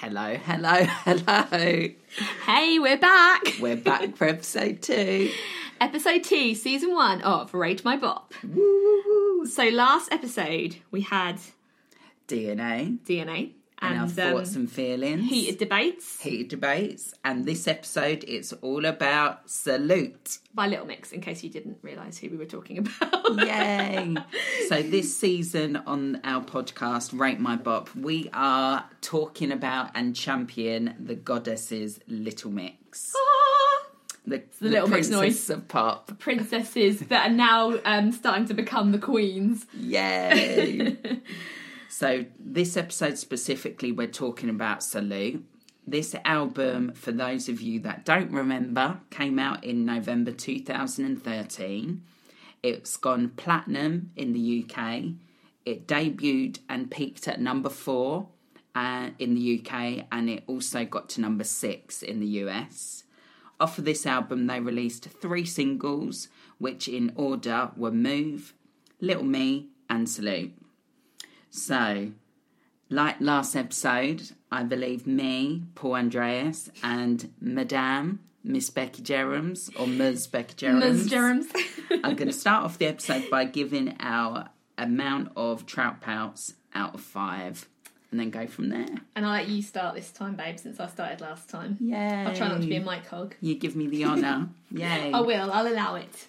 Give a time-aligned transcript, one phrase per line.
[0.00, 1.88] Hello, hello, hello.
[2.46, 3.42] Hey, we're back.
[3.60, 5.32] We're back for episode two.
[5.80, 8.32] Episode two, season one of Rate My Bop.
[8.44, 9.44] Woo.
[9.44, 11.40] So last episode we had
[12.28, 15.28] DNA DNA and, and, our thoughts um, and feelings.
[15.28, 17.14] heated debates Heated debates.
[17.24, 20.38] And this episode, it's all about salute.
[20.54, 21.12] by Little Mix.
[21.12, 23.46] In case you didn't realise who we were talking about.
[23.46, 24.16] Yay!
[24.68, 30.94] so this season on our podcast, Rate My Bop, we are talking about and champion
[30.98, 33.12] the goddesses Little Mix.
[33.16, 33.86] Ah,
[34.26, 36.18] The, the Little Mix noise of pop.
[36.18, 39.66] Princesses that are now um, starting to become the queens.
[39.78, 40.96] Yay!
[41.88, 45.44] so, this episode specifically, we're talking about Salute.
[45.86, 52.02] This album, for those of you that don't remember, came out in November 2013.
[52.62, 55.04] It's gone platinum in the UK.
[55.64, 58.28] It debuted and peaked at number four
[58.74, 63.04] uh, in the UK, and it also got to number six in the US.
[63.58, 68.52] Off of this album, they released three singles, which in order were Move,
[69.00, 70.52] Little Me, and Salute.
[71.50, 72.12] So,
[72.90, 80.26] like last episode, I believe me, Paul Andreas, and Madame, Miss Becky Jerams, or Ms.
[80.26, 81.08] Becky Jerams, Ms.
[81.10, 81.46] Jerams.
[82.04, 86.94] I'm going to start off the episode by giving our amount of trout pouts out
[86.94, 87.66] of five,
[88.10, 88.86] and then go from there.
[89.16, 91.76] and I'll let you start this time, babe, since I started last time.
[91.80, 92.26] Yeah.
[92.28, 93.34] I'll try not to be a mic hog.
[93.40, 94.48] You give me the honour.
[94.70, 95.12] Yay!
[95.12, 96.26] I will, I'll allow it.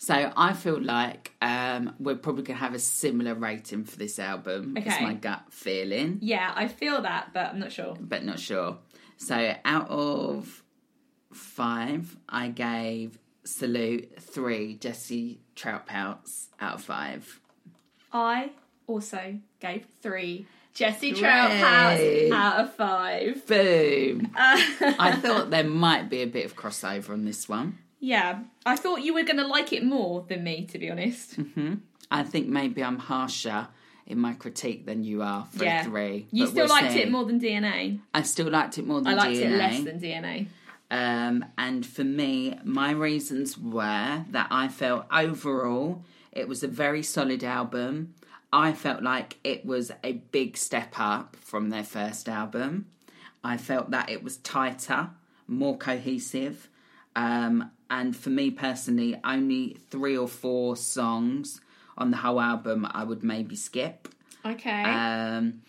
[0.00, 4.18] So I feel like um, we're probably going to have a similar rating for this
[4.20, 4.76] album.
[4.76, 5.02] It's Okay.
[5.04, 7.96] my gut feeling, Yeah, I feel that, but I'm not sure.
[8.00, 8.78] but not sure.
[9.16, 10.62] So out of
[11.32, 17.40] five, I gave Salute three Jesy Trout Pouts out of five.
[18.12, 18.50] I
[18.86, 23.46] also gave three Jesy Trout out of five.
[23.46, 24.30] Boom!
[24.36, 24.60] Uh,
[24.98, 27.78] I thought there might be a bit of crossover on this one.
[28.00, 31.34] Yeah, I thought you were going to like it more than me, to be honest.
[31.34, 31.74] hmm
[32.10, 33.68] I think maybe I'm harsher
[34.06, 35.82] in my critique than you are for Yeah.
[35.84, 36.26] three.
[36.32, 37.00] You still we'll liked see.
[37.00, 38.00] it more than DNA.
[38.14, 39.42] I still liked it more than I liked DNA.
[39.44, 40.46] it less than DNA.
[40.90, 46.02] Um, and for me, my reasons were that I felt overall
[46.32, 48.14] it was a very solid album.
[48.50, 52.86] I felt like it was a big step up from their first album.
[53.44, 55.10] I felt that it was tighter,
[55.46, 56.70] more cohesive.
[57.18, 61.60] Um, and for me personally, only three or four songs
[61.96, 64.08] on the whole album I would maybe skip.
[64.46, 64.84] Okay.
[64.84, 65.62] Um,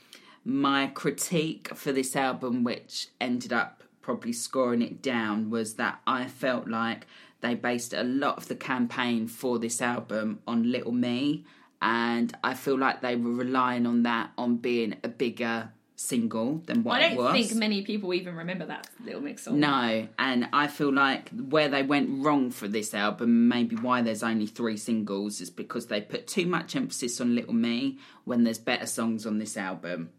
[0.46, 6.28] my critique for this album, which ended up probably scoring it down, was that I
[6.28, 7.08] felt like
[7.42, 11.46] they based a lot of the campaign for this album on Little Me,
[11.82, 16.82] and I feel like they were relying on that on being a bigger single than
[16.84, 17.34] what I it don't was.
[17.34, 19.60] think many people even remember that Little Mix song.
[19.60, 24.24] No, and I feel like where they went wrong for this album, maybe why there's
[24.24, 28.58] only three singles, is because they put too much emphasis on Little Me when there's
[28.58, 30.09] better songs on this album.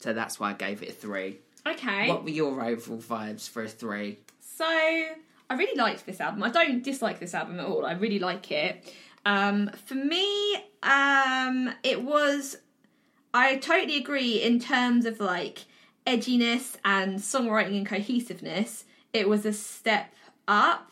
[0.00, 1.38] So that's why I gave it a three.
[1.66, 2.08] Okay.
[2.08, 4.18] What were your overall vibes for a three?
[4.40, 6.42] So I really liked this album.
[6.42, 7.86] I don't dislike this album at all.
[7.86, 8.92] I really like it.
[9.24, 12.56] Um, for me, um, it was.
[13.32, 15.64] I totally agree in terms of like
[16.06, 18.84] edginess and songwriting and cohesiveness.
[19.12, 20.14] It was a step
[20.46, 20.90] up,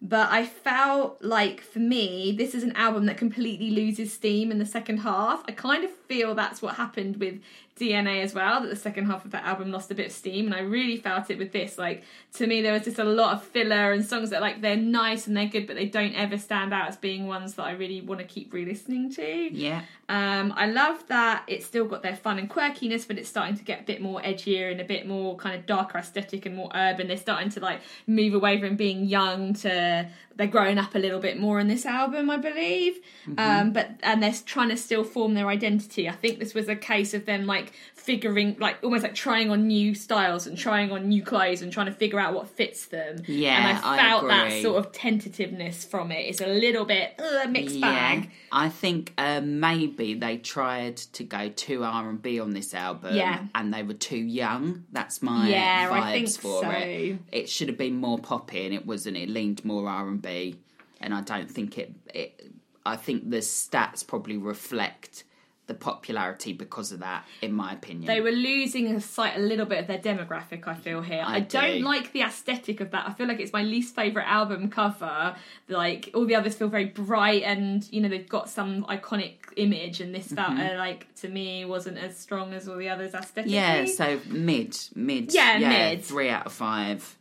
[0.00, 4.58] but I felt like for me, this is an album that completely loses steam in
[4.58, 5.44] the second half.
[5.46, 7.40] I kind of feel that's what happened with
[7.78, 10.46] DNA as well, that the second half of that album lost a bit of steam,
[10.46, 11.76] and I really felt it with this.
[11.76, 12.04] Like,
[12.34, 15.26] to me, there was just a lot of filler and songs that, like, they're nice
[15.26, 18.00] and they're good, but they don't ever stand out as being ones that I really
[18.00, 19.24] want to keep re listening to.
[19.52, 23.56] Yeah, Um, I love that it's still got their fun and quirkiness, but it's starting
[23.56, 26.54] to get a bit more edgier and a bit more kind of darker aesthetic and
[26.54, 27.08] more urban.
[27.08, 31.20] They're starting to like move away from being young to they're growing up a little
[31.20, 32.98] bit more in this album, I believe.
[33.38, 36.08] Um, but and they're trying to still form their identity.
[36.08, 39.66] I think this was a case of them like figuring, like almost like trying on
[39.66, 43.22] new styles and trying on new clothes and trying to figure out what fits them.
[43.26, 46.20] Yeah, and I I felt that sort of tentativeness from it.
[46.26, 48.30] It's a little bit uh, mixed bag.
[48.52, 53.14] I think uh, maybe they tried to go too R and B on this album,
[53.16, 53.46] Yeah.
[53.54, 54.84] and they were too young.
[54.92, 56.70] That's my Yeah, vibes I think for so.
[56.70, 57.18] it.
[57.32, 59.16] It should have been more poppy, and it wasn't.
[59.16, 60.56] It leaned more R and B,
[61.00, 61.92] and I don't think it.
[62.14, 62.50] It.
[62.86, 65.24] I think the stats probably reflect
[65.66, 68.04] the popularity because of that, in my opinion.
[68.06, 70.68] They were losing a sight a little bit of their demographic.
[70.68, 71.24] I feel here.
[71.26, 73.08] I, I don't like the aesthetic of that.
[73.08, 75.34] I feel like it's my least favorite album cover.
[75.68, 80.02] Like all the others feel very bright and you know they've got some iconic image,
[80.02, 80.74] and this felt Mm-hmm.
[80.74, 83.54] uh, like to me wasn't as strong as all the others aesthetically.
[83.54, 85.32] yeah, so mid, mid.
[85.32, 86.04] Yeah, mid.
[86.04, 87.16] Three out of five.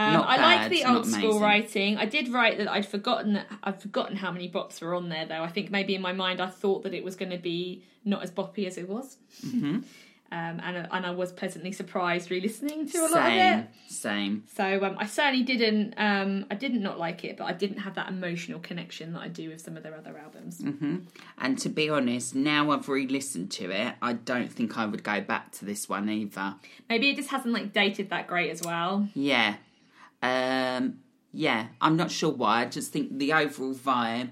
[0.00, 1.42] Um, I bad, like the old school amazing.
[1.42, 1.96] writing.
[1.98, 3.34] I did write that I'd forgotten.
[3.34, 5.42] that I'd forgotten how many bops were on there, though.
[5.42, 8.22] I think maybe in my mind I thought that it was going to be not
[8.22, 9.16] as boppy as it was,
[9.46, 9.74] Mm-hmm.
[9.76, 9.84] um,
[10.32, 13.66] and and I was pleasantly surprised re-listening to a lot of it.
[13.88, 14.44] same.
[14.54, 15.94] So um, I certainly didn't.
[15.98, 19.28] Um, I didn't not like it, but I didn't have that emotional connection that I
[19.28, 20.60] do with some of their other albums.
[20.62, 21.02] Mm.
[21.38, 25.20] And to be honest, now I've re-listened to it, I don't think I would go
[25.20, 26.54] back to this one either.
[26.88, 29.08] Maybe it just hasn't like dated that great as well.
[29.14, 29.56] Yeah.
[30.22, 30.98] Um,
[31.32, 32.62] yeah, I'm not sure why.
[32.62, 34.30] I just think the overall vibe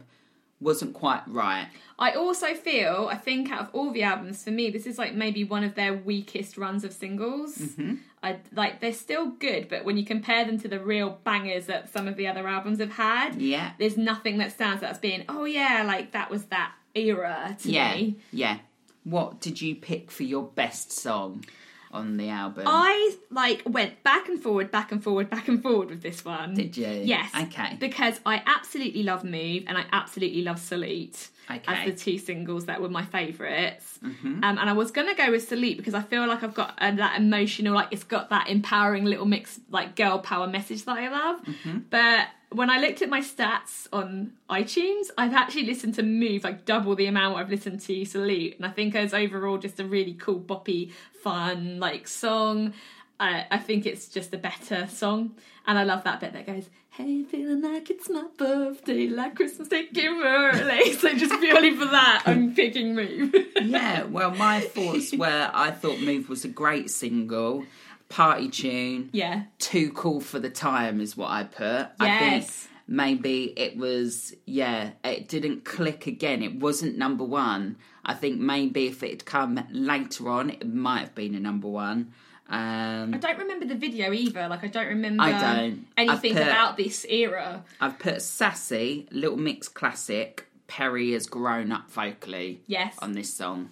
[0.60, 1.68] wasn't quite right.
[2.00, 5.14] I also feel, I think, out of all the albums, for me, this is like
[5.14, 7.56] maybe one of their weakest runs of singles.
[7.58, 7.94] Mm-hmm.
[8.22, 11.88] I like they're still good, but when you compare them to the real bangers that
[11.92, 13.70] some of the other albums have had, Yeah.
[13.78, 17.70] there's nothing that stands out as being, oh yeah, like that was that era to
[17.70, 17.94] Yeah.
[17.94, 18.16] me.
[18.32, 18.58] Yeah.
[19.04, 21.44] What did you pick for your best song
[21.90, 22.64] on the album?
[22.66, 26.54] I like went back and forward, back and forward, back and forward with this one.
[26.54, 26.86] Did you?
[26.86, 27.30] Yes.
[27.34, 27.76] Okay.
[27.78, 31.60] Because I absolutely love Move and I absolutely love Salute Okay.
[31.60, 31.88] Mm-hmm.
[31.88, 35.30] as the two singles that were my favorites Um, and I was going to go
[35.30, 38.48] with Salute because I feel like I've got uh, that emotional, like it's got that
[38.48, 41.42] empowering little mix, like girl power message that I love.
[41.44, 41.78] Mm-hmm.
[41.88, 46.64] But when I looked at my stats on iTunes, I've actually listened to Move like
[46.64, 48.56] double the amount I've listened to Salute.
[48.56, 50.92] And I think it's overall just a really cool, boppy,
[51.22, 52.72] fun, like song.
[53.20, 55.34] I, I think it's just a better song.
[55.66, 59.68] And I love that bit that goes, Hey, feeling like it's my birthday, like Christmas
[59.68, 60.94] taking early.
[60.94, 63.32] so just purely for that, I'm picking Move.
[63.62, 67.64] yeah, well, my thoughts were I thought Move was a great single,
[68.08, 69.42] party tune, yeah.
[69.58, 71.88] too cool for the time is what I put.
[72.00, 72.68] I think Yes.
[72.86, 76.42] maybe it was, yeah, it didn't click again.
[76.42, 77.76] It wasn't number one.
[78.04, 81.68] I think maybe if it had come later on, it might have been a number
[81.68, 82.12] one.
[82.50, 84.48] Um, I don't remember the video either.
[84.48, 85.86] Like, I don't remember I don't.
[85.98, 87.62] anything put- about this era.
[87.78, 92.94] I've put Sassy, Little Mix Classic, Perrie has grown up vocally Yes.
[93.00, 93.70] on this song.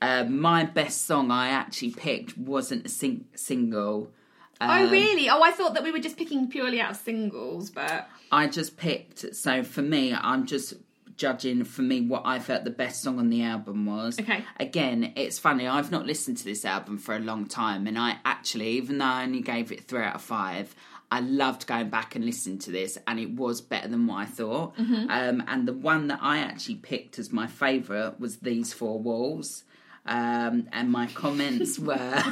[0.00, 4.10] Uh, my best song I actually picked wasn't a sing- single.
[4.60, 5.28] oh, Um, really?
[5.28, 8.76] Oh, I thought that we were just picking purely out of singles, but I just
[8.76, 9.34] picked.
[9.34, 10.74] So for me, I'm just
[11.16, 14.20] judging for me what I felt the best song on the album was.
[14.20, 14.44] Okay.
[14.60, 15.66] Again, it's funny.
[15.66, 19.04] I've not listened to this album for a long time, and I actually, even though
[19.06, 20.76] I only gave it three out of five,
[21.10, 24.26] I loved going back and listening to this, and it was better than what I
[24.26, 24.76] thought.
[24.76, 25.10] Mm-hmm.
[25.10, 29.64] Um, and the one that I actually picked as my favourite was "These Four Walls."
[30.08, 32.22] Um, and my comments were,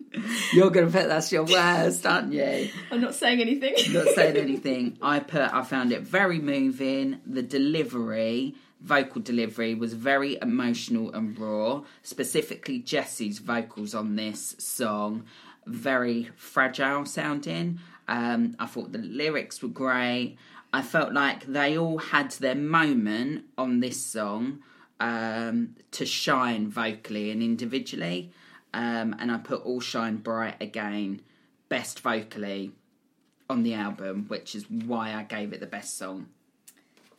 [0.52, 3.74] "You're going to put that's your worst, aren't you?" I'm not saying anything.
[3.92, 4.98] not saying anything.
[5.02, 7.20] I put I found it very moving.
[7.26, 11.82] The delivery, vocal delivery was very emotional and raw.
[12.04, 15.24] Specifically Jesy's vocals on this song,
[15.66, 17.80] very fragile sounding.
[18.06, 20.36] Um, I thought the lyrics were great.
[20.72, 24.60] I felt like they all had their moment on this song
[25.00, 28.32] um, to shine vocally and individually.
[28.72, 31.22] Um, and I put All Shine Bright again,
[31.68, 32.72] best vocally
[33.48, 36.28] on the album, which is why I gave it the best song.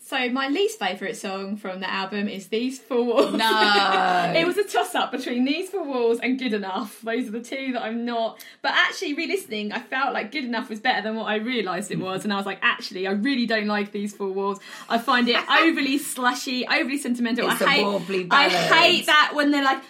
[0.07, 3.33] So my least favourite song from the album is These Four Walls.
[3.33, 4.33] No.
[4.35, 7.01] it was a toss up between These Four Walls and Good Enough.
[7.01, 8.39] Those are the two that I'm not.
[8.61, 11.97] But actually, re-listening, I felt like Good Enough was better than what I realised it
[11.97, 14.59] was, and I was like, actually, I really don't like These Four Walls.
[14.87, 17.49] I find it overly slushy, overly sentimental.
[17.49, 19.81] It's I hate, warbly I hate that when they're like,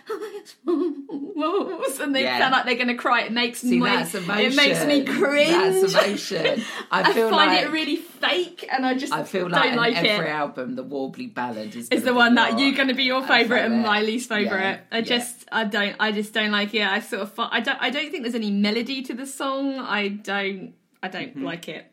[0.65, 0.95] oh
[1.36, 2.38] walls, and they Yeah.
[2.38, 3.24] sound like they're going to cry.
[3.24, 5.50] It makes See, me, it makes me cringe.
[5.50, 6.63] That's emotion.
[6.89, 9.75] I, I feel find like it really fake, and I just I feel like don't
[9.75, 13.03] like every album, the warbly ballad is Is the one that you're going to be
[13.03, 14.59] your favorite and my least favorite?
[14.62, 15.01] Yeah, I yeah.
[15.01, 16.88] just, I don't, I just don't like it.
[16.88, 19.79] I sort of, I don't, I don't think there's any melody to the song.
[19.79, 21.43] I don't, I don't Mm-hmm.
[21.43, 21.85] like it.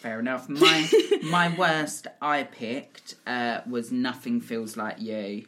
[0.00, 0.48] Fair enough.
[0.50, 0.88] My
[1.22, 5.46] my worst I picked uh, was Nothing Feels Like You.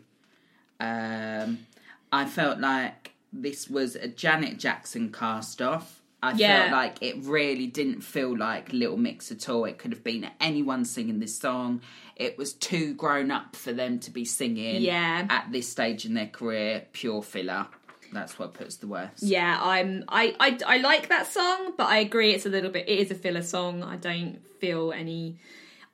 [0.80, 1.66] Um,
[2.12, 5.95] I felt like this was a Janet Jackson cast off.
[6.22, 6.62] I Yeah.
[6.62, 9.64] felt like it really didn't feel like Little Mix at all.
[9.64, 11.82] It could have been anyone singing this song.
[12.16, 15.26] It was too grown up for them to be singing Yeah.
[15.28, 16.86] at this stage in their career.
[16.92, 17.66] Pure filler.
[18.12, 19.22] That's what puts the worst.
[19.22, 22.88] Yeah, I'm, I, I, I like that song, but I agree it's a little bit,
[22.88, 23.82] it is a filler song.
[23.82, 25.36] I don't feel any.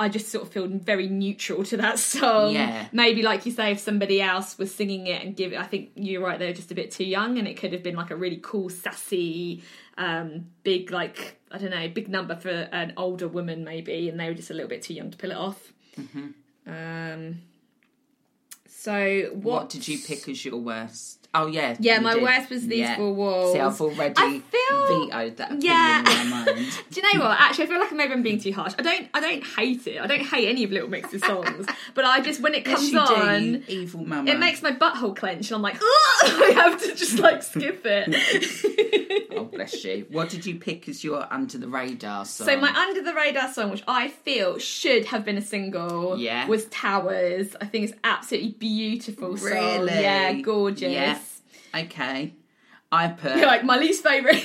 [0.02, 2.52] I just sort of feel very neutral to that song.
[2.54, 2.86] Yeah.
[2.92, 5.90] Maybe like you say, if somebody else was singing it and give it, I think
[5.94, 6.38] you're right.
[6.38, 8.68] They're just a bit too young, and it could have been like a really cool,
[8.68, 9.62] sassy,
[9.96, 14.28] um, big like I don't know, big number for an older woman maybe, and they
[14.28, 15.72] were just a little bit too young to pull it off.
[16.66, 17.42] Um.
[18.66, 21.21] So what, What did you pick as your worst?
[21.34, 22.22] Oh yeah, Yeah, my did.
[22.22, 22.96] worst was these Yeah.
[22.96, 23.54] four walls.
[23.54, 26.00] See, I've already I feel- vetoed that Yeah.
[26.00, 26.66] in my mind.
[26.90, 27.40] Do you know what?
[27.40, 28.74] Actually, I feel like maybe I'm being too harsh.
[28.78, 29.08] I don't.
[29.14, 29.98] I don't hate it.
[29.98, 31.66] I don't hate any of Little Mix's songs.
[31.94, 34.30] but I just when it Yes, comes do, on, you evil mama.
[34.30, 39.28] it makes my butthole clench, and I'm like, I have to just like skip it.
[39.34, 40.06] Oh bless you.
[40.10, 42.46] What did you pick as your under the radar song?
[42.46, 46.46] so my under the radar song, which I feel should have been a single, Yeah.
[46.46, 47.56] was Towers.
[47.60, 49.48] I think it's absolutely beautiful song.
[49.50, 49.92] Really?
[50.00, 50.92] Yeah, gorgeous.
[50.92, 51.18] Yeah.
[51.74, 52.34] Okay.
[52.90, 54.44] I put You're like my least favorite.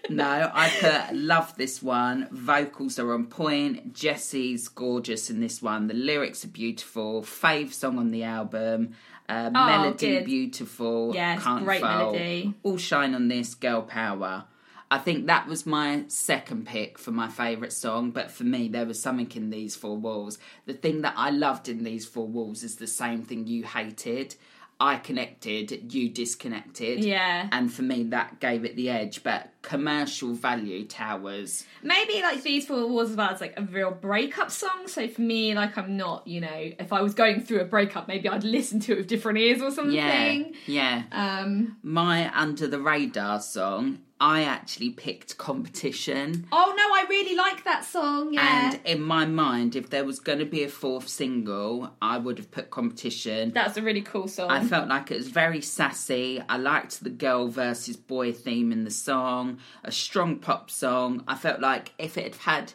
[0.10, 0.50] no.
[0.54, 2.28] I put love this one.
[2.30, 3.92] Vocals are on point.
[3.94, 5.86] Jesy's gorgeous in this one.
[5.86, 7.22] The lyrics are beautiful.
[7.22, 8.94] Fave song on the album.
[9.28, 10.24] Uh, Oh, melody good.
[10.24, 11.12] beautiful.
[11.14, 12.54] Yes, Can't great melody.
[12.62, 14.44] All shine on this girl power.
[14.90, 18.86] I think that was my second pick for my favourite song, but for me, there
[18.86, 20.38] was something in these four walls.
[20.64, 24.36] The thing that I loved in these four walls is the same thing you hated.
[24.80, 27.04] I connected, you disconnected.
[27.04, 27.48] Yeah.
[27.50, 29.24] And for me, that gave it the edge.
[29.24, 31.64] But commercial value, Towers.
[31.82, 34.86] Maybe like these four walls about as like a real breakup song.
[34.86, 38.06] So for me, like I'm not, you know, if I was going through a breakup,
[38.06, 39.94] maybe I'd listen to it with different ears or something.
[39.94, 40.44] Yeah.
[40.66, 41.02] Yeah.
[41.10, 41.76] Um.
[41.82, 46.46] My under the radar song, I actually picked competition.
[46.50, 48.32] Oh no, I really like that song.
[48.32, 48.72] Yeah.
[48.72, 52.38] And in my mind, if there was going to be a fourth single, I would
[52.38, 53.52] have put competition.
[53.52, 54.50] That's a really cool song.
[54.50, 56.42] I felt like it was very sassy.
[56.48, 61.22] I liked the girl versus boy theme in the song, a strong pop song.
[61.28, 62.72] I felt like if it had had,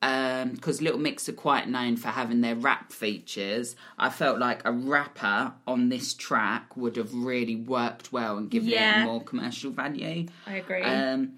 [0.00, 4.72] because Little Mix are quite known for having their rap features, I felt like a
[4.72, 9.02] rapper on this track would have really worked well and given Yeah.
[9.02, 10.26] it more commercial value.
[10.46, 10.82] I agree.
[10.82, 11.32] Um,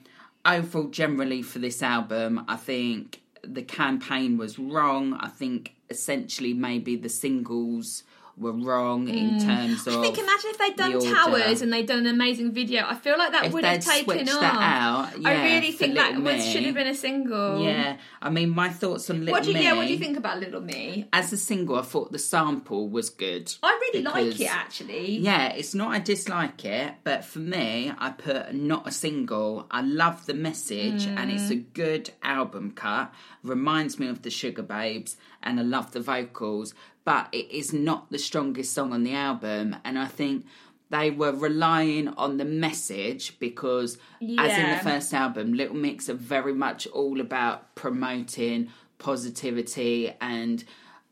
[0.45, 5.15] overall, generally for this album, I think the campaign was wrong.
[5.15, 8.05] I think essentially maybe the singles
[8.37, 9.95] were wrong in terms of.
[9.95, 9.99] Mm.
[9.99, 11.13] I think imagine if they'd done the.
[11.13, 12.85] Towers and they'd done an amazing video.
[12.87, 14.41] I feel like that If would have taken off.
[14.41, 17.63] that out, I really think that was, should have been a single.
[17.63, 19.63] Yeah, I mean, my thoughts on Little What do you, Me.
[19.65, 21.09] yeah, what do you think about Little Me?
[21.13, 23.53] As a single, I thought the sample was good.
[23.63, 25.19] I really like it actually.
[25.19, 29.67] Yeah, it's not I dislike it, but for me, I put not a single.
[29.71, 31.65] I love the message, and it's a Mm.
[31.75, 33.13] good album cut.
[33.43, 38.19] Reminds me of the Sugababes, and I love the vocals, but it is not the
[38.19, 39.77] strongest song on the album.
[39.85, 40.47] And I think
[40.91, 46.15] they were relying on the message because, as in the first album, Little Mix are
[46.15, 48.69] very much all about promoting
[48.99, 50.63] positivity and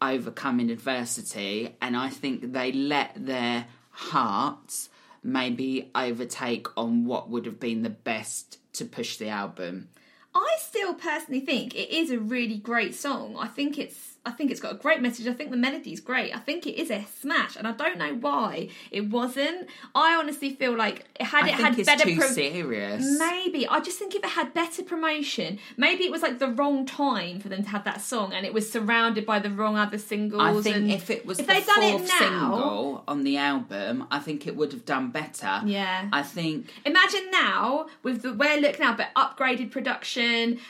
[0.02, 1.76] overcoming adversity.
[1.80, 4.90] And I think they let their hearts
[5.22, 9.88] maybe overtake on what would have been the best to push the album.
[10.34, 13.36] I still personally think it is a really great song.
[13.38, 15.26] I think it's I think it's got a great message.
[15.26, 16.36] I think the melody's great.
[16.36, 19.66] I think it is a smash, and I don't know why it wasn't.
[19.94, 23.18] I honestly feel like it had I it had better too pro- serious.
[23.18, 26.84] Maybe I just think if it had better promotion, maybe it was like the wrong
[26.84, 29.98] time for them to have that song, and it was surrounded by the wrong other
[29.98, 30.42] singles.
[30.42, 34.06] I think if it was if the they'd done it now- single on the album,
[34.10, 35.62] I think it would have done better.
[35.64, 36.08] Yeah.
[36.12, 40.19] I think Imagine now with the where look now, but upgraded production.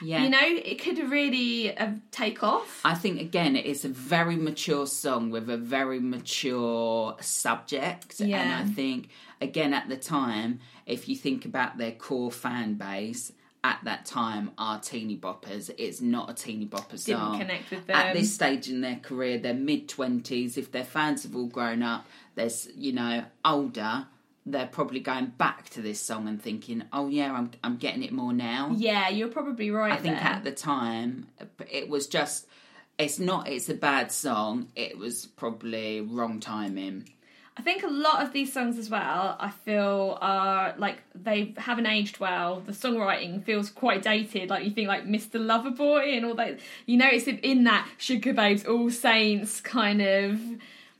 [0.03, 0.23] Yeah.
[0.23, 2.81] You know, it could really uh, take off.
[2.85, 8.21] I think again it is a very mature song with a very mature subject.
[8.21, 8.41] Yeah.
[8.41, 9.09] And I think
[9.41, 14.51] again at the time, if you think about their core fan base at that time
[14.57, 15.71] are teeny boppers.
[15.77, 17.39] It's not a teeny bopper Didn't song.
[17.39, 17.97] connect with them.
[17.97, 20.57] At this stage in their career, they're mid twenties.
[20.57, 24.07] If their fans have all grown up, there's you know, older,
[24.47, 28.13] they're probably going back to this song and thinking, Oh yeah, I'm I'm getting it
[28.13, 28.73] more now.
[28.77, 29.93] Yeah, you're probably right.
[29.93, 30.25] I think there.
[30.25, 31.29] at the time
[31.71, 32.47] it was just
[32.99, 37.09] it's not it's a bad song it was probably wrong timing
[37.57, 41.87] I think a lot of these songs as well, I feel are like they haven't
[41.87, 42.61] aged well.
[42.61, 44.49] The songwriting feels quite dated.
[44.49, 45.33] Like you think like Mr.
[45.33, 46.59] Loverboy and all that.
[46.87, 50.41] You know, it's in that Sugababes, All Saints kind of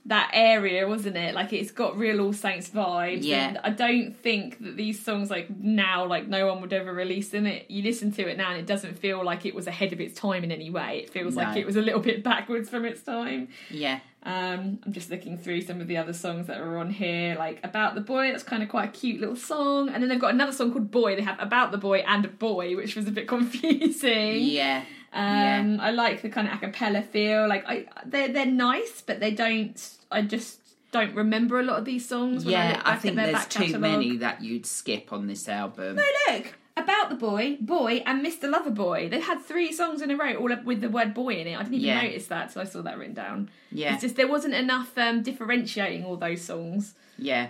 [0.05, 1.35] that area, wasn't it?
[1.35, 3.19] Like it's got real All Saints vibes.
[3.23, 3.49] Yeah.
[3.49, 7.29] And I don't think that these songs like now, like no one would ever release
[7.29, 7.45] them.
[7.45, 10.01] It you listen to it now and it doesn't feel like it was ahead of
[10.01, 11.01] its time in any way.
[11.03, 13.49] It feels like it was a little bit backwards from its time.
[13.69, 17.35] yeah Um, I'm just looking through some of the other songs that are on here,
[17.37, 19.89] like About the Boy, that's kind of quite a cute little song.
[19.89, 21.15] And then they've got another song called Boy.
[21.15, 24.39] They have About the Boy and Boy, which was a bit confusing.
[24.43, 27.47] yeah Um, I like the kind of a cappella feel.
[27.47, 29.97] Like I, they're they're nice, but they don't.
[30.11, 30.59] I just
[30.91, 32.45] don't remember a lot of these songs.
[32.45, 33.81] When I, yeah, I back think there's too catalogue.
[33.81, 35.97] many that you'd skip on this album.
[35.97, 36.53] No, look.
[36.77, 38.49] About the boy, boy, and Mr.
[38.51, 39.09] Loverboy.
[39.11, 41.55] They had three songs in a row, all with the word boy in it.
[41.55, 42.01] I didn't even Yeah.
[42.03, 43.49] notice that, so I saw that written down.
[43.71, 43.93] Yeah.
[43.93, 46.93] It's just there wasn't enough um, differentiating all those songs.
[47.17, 47.47] Yeah,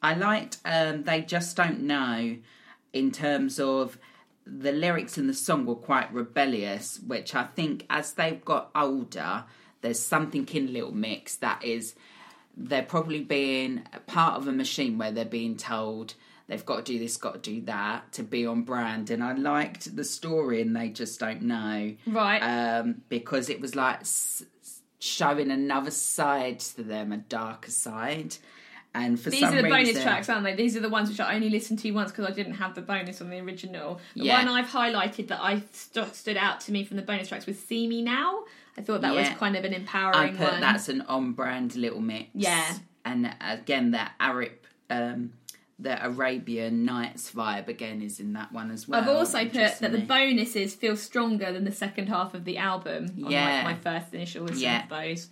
[0.00, 0.58] I liked.
[0.64, 2.36] Um, they just don't know
[2.92, 3.98] in terms of
[4.46, 9.44] the lyrics in the song were quite rebellious, which I think as they've got older,
[9.80, 11.94] there's something in Little Mix that is
[12.56, 16.14] they're probably being part of a machine where they're being told
[16.48, 19.08] they've got to do this, got to do that to be on brand.
[19.10, 22.40] And I liked the story, and they just don't know Right.
[22.40, 24.42] um, because it was like s-
[24.98, 28.36] showing another side to them, a darker side.
[28.92, 30.54] And for These some are the bonus tracks, aren't they?
[30.56, 32.80] These are the ones which I only listened to once because I didn't have the
[32.82, 34.00] bonus on the original.
[34.16, 34.38] The Yeah.
[34.44, 37.58] one I've highlighted that I st- stood out to me from the bonus tracks was
[37.58, 38.40] "See Me Now."
[38.76, 40.60] I thought that was kind of an I empowering put one.
[40.60, 42.30] that's an on-brand little mix.
[42.34, 42.74] Yeah.
[43.04, 44.52] and again, that Arab,
[44.90, 45.32] um,
[45.78, 49.00] the Arabian Nights vibe again is in that one as well.
[49.00, 53.06] I've also put that the bonuses feel stronger than the second half of the album.
[53.24, 53.62] On Yeah.
[53.64, 54.82] like my first initial listen Yeah.
[54.82, 55.28] of those.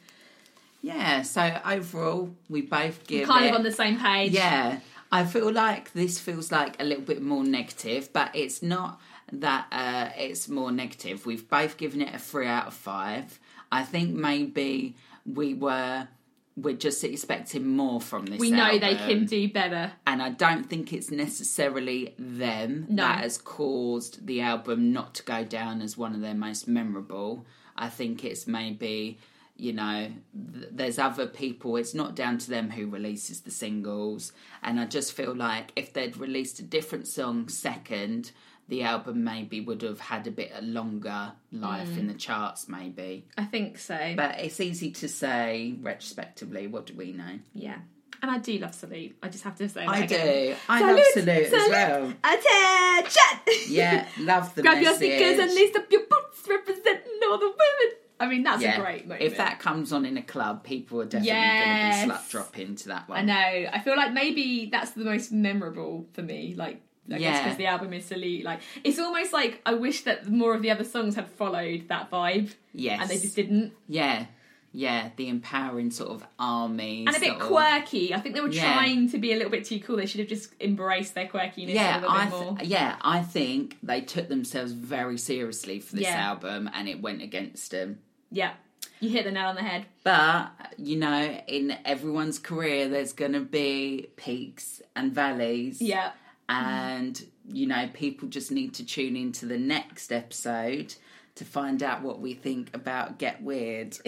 [0.92, 1.22] Yeah.
[1.22, 4.32] So overall, we both give kind it, of on the same page.
[4.32, 4.80] Yeah,
[5.12, 9.00] I feel like this feels like a little bit more negative, but it's not
[9.32, 11.26] that uh, it's more negative.
[11.26, 13.38] We've both given it a three out of five.
[13.70, 16.08] I think maybe we were
[16.56, 18.40] we're just expecting more from this.
[18.40, 19.92] We know they can do better.
[20.06, 23.02] and I don't think it's necessarily them No.
[23.04, 27.46] that has caused the album not to go down as one of their most memorable.
[27.76, 29.18] I think it's maybe,
[29.58, 30.10] you know,
[30.54, 31.76] th- there's other people.
[31.76, 35.92] It's not down to them who releases the singles, and I just feel like if
[35.92, 38.30] they'd released a different song second,
[38.68, 41.98] the album maybe would have had a bit a longer life Mm.
[41.98, 43.26] in the charts, maybe.
[43.36, 44.12] I think so.
[44.16, 46.66] But it's easy to say retrospectively.
[46.68, 47.38] What do we know?
[47.54, 47.78] yeah.
[48.20, 49.14] And I do love Salute.
[49.22, 50.26] I just have to say I again.
[50.26, 50.56] do.
[50.68, 51.70] I Salute, love Salute as salute.
[51.70, 52.14] well.
[52.24, 53.72] Attention!
[53.72, 55.12] Yeah, love the Grab your message.
[55.18, 57.96] stickers and lace up your boots, representing all the women.
[58.20, 58.78] I mean, that's yeah.
[58.78, 59.22] a great moment.
[59.22, 61.96] If that comes on in a club, people are definitely Yes.
[61.96, 63.18] going to be slut drop into that one.
[63.18, 63.70] I know.
[63.72, 66.54] I feel like maybe that's the most memorable for me.
[66.56, 67.42] Like, I guess Yeah.
[67.44, 68.44] because the album is Salute.
[68.44, 72.10] Like, it's almost like I wish that more of the other songs had followed that
[72.10, 73.00] vibe, Yes.
[73.00, 73.72] and they just didn't.
[73.88, 74.26] Yeah,
[74.72, 75.10] yeah.
[75.16, 77.06] The empowering sort of army.
[77.06, 78.12] And a bit sort of- quirky.
[78.14, 78.72] I think they were Yeah.
[78.74, 79.96] trying to be a little bit too cool.
[79.96, 82.56] They should have just embraced their quirkiness a Yeah, little I bit more.
[82.58, 86.28] th- yeah, I think they took themselves very seriously for this Yeah.
[86.30, 88.00] album, and it went against them.
[88.30, 88.52] Yeah,
[89.00, 89.86] you hit the nail on the head.
[90.04, 95.80] But you know, in everyone's career, there's going to be peaks and valleys.
[95.82, 96.12] Yeah.
[96.48, 100.94] and you know people just need to tune into the next episode
[101.34, 103.96] to find out what we think about get weird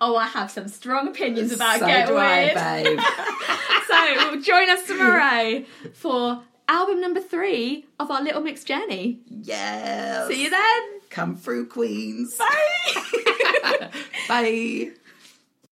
[0.00, 2.56] oh, I have some strong opinions about so Get Weird.
[2.56, 9.20] I, so join us tomorrow for album number three of our Little Mix journey.
[9.28, 10.95] yes See you then.
[11.16, 13.90] Come through queens Bye.
[14.28, 14.90] bye